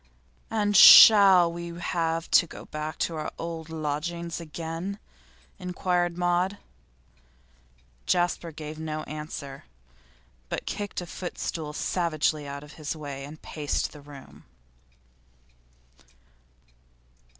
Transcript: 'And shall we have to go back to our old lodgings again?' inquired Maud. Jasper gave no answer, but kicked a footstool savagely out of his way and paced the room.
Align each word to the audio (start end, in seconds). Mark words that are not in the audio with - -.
'And 0.49 0.75
shall 0.75 1.53
we 1.53 1.77
have 1.79 2.31
to 2.31 2.47
go 2.47 2.65
back 2.65 2.97
to 2.97 3.13
our 3.17 3.31
old 3.37 3.69
lodgings 3.69 4.41
again?' 4.41 4.97
inquired 5.59 6.17
Maud. 6.17 6.57
Jasper 8.07 8.51
gave 8.51 8.79
no 8.79 9.03
answer, 9.03 9.65
but 10.49 10.65
kicked 10.65 11.01
a 11.01 11.05
footstool 11.05 11.71
savagely 11.71 12.47
out 12.47 12.63
of 12.63 12.73
his 12.81 12.95
way 12.95 13.23
and 13.23 13.39
paced 13.43 13.91
the 13.91 14.01
room. 14.01 14.45